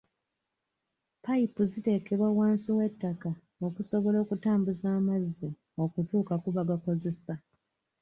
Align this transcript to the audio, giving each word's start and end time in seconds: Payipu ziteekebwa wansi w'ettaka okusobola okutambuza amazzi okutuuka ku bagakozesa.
Payipu 1.23 1.61
ziteekebwa 1.71 2.27
wansi 2.37 2.69
w'ettaka 2.77 3.29
okusobola 3.67 4.17
okutambuza 4.23 4.85
amazzi 4.99 5.49
okutuuka 5.83 6.33
ku 6.43 6.49
bagakozesa. 6.55 7.33